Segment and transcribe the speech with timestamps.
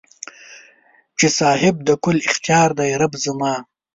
[1.17, 3.53] چې صاحب د کل اختیار دې رب زما